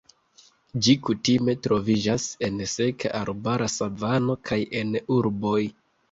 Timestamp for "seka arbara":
2.71-3.67